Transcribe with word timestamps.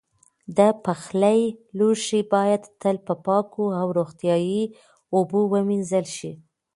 د 0.57 0.59
پخلي 0.83 1.41
لوښي 1.77 2.21
باید 2.33 2.61
تل 2.81 2.95
په 3.07 3.13
پاکو 3.25 3.65
او 3.79 3.87
روغتیایي 3.97 4.61
اوبو 5.15 5.41
ومینځل 5.53 6.05
شي. 6.17 6.31